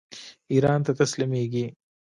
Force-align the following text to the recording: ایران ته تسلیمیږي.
ایران 0.53 0.79
ته 0.85 0.91
تسلیمیږي. 0.99 1.65